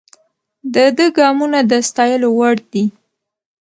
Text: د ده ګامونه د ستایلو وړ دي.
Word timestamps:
د 0.73 0.75
ده 0.97 1.05
ګامونه 1.17 1.59
د 1.71 1.73
ستایلو 1.89 2.29
وړ 2.39 2.55
دي. 2.71 2.85